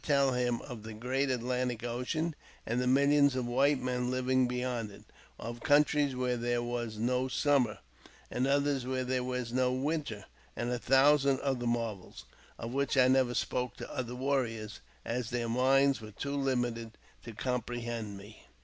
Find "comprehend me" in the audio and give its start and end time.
17.33-18.47